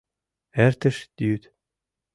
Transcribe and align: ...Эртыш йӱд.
...Эртыш 0.63 0.97
йӱд. 1.21 1.43